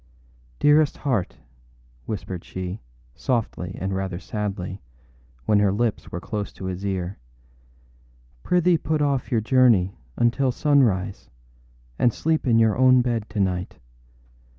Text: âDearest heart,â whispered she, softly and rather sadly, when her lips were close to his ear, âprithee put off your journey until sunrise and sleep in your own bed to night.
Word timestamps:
âDearest 0.59 0.97
heart,â 0.97 1.37
whispered 2.07 2.43
she, 2.43 2.81
softly 3.13 3.77
and 3.79 3.93
rather 3.93 4.17
sadly, 4.17 4.81
when 5.45 5.59
her 5.59 5.71
lips 5.71 6.11
were 6.11 6.19
close 6.19 6.51
to 6.51 6.65
his 6.65 6.83
ear, 6.83 7.19
âprithee 8.43 8.81
put 8.81 8.99
off 9.03 9.29
your 9.31 9.41
journey 9.41 9.99
until 10.17 10.51
sunrise 10.51 11.29
and 11.99 12.11
sleep 12.13 12.47
in 12.47 12.57
your 12.57 12.75
own 12.75 13.01
bed 13.03 13.29
to 13.29 13.39
night. 13.39 13.77